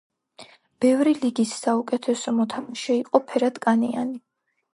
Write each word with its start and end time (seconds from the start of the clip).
ბევრი 0.85 1.13
ლიგის 1.25 1.51
საუკეთესო 1.65 2.33
მოთამაშე 2.39 2.97
იყო 3.03 3.23
ფერად-კანიანი. 3.29 4.19